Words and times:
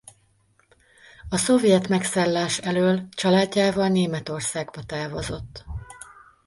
A 1.29 1.37
szovjet 1.37 1.87
megszállás 1.87 2.57
elől 2.59 3.09
családjával 3.09 3.87
Németországba 3.87 4.83
távozott. 4.83 5.65